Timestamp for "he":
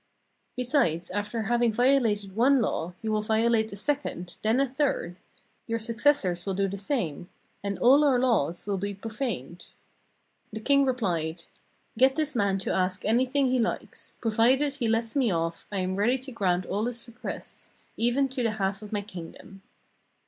13.51-13.59, 14.73-14.87